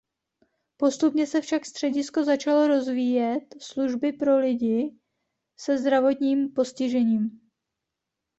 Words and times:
Postupně 0.77 1.27
se 1.27 1.41
však 1.41 1.65
středisko 1.65 2.23
začalo 2.23 2.67
rozvíjet 2.67 3.55
služby 3.59 4.13
pro 4.13 4.39
lidi 4.39 4.95
se 5.59 5.77
zdravotním 5.77 6.49
postižením. 6.51 7.41